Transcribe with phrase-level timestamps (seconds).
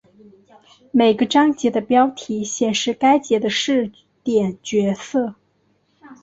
[0.89, 3.91] 每个章节的标题显示该节的视
[4.23, 5.35] 点角色。